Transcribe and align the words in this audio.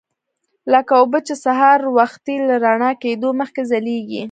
لکه 0.73 0.93
اوبه 1.01 1.19
چې 1.27 1.33
سهار 1.45 1.79
وختي 1.97 2.35
له 2.47 2.55
رڼا 2.65 2.91
کېدو 3.03 3.29
مخکې 3.39 3.61
ځلیږي. 3.71 4.19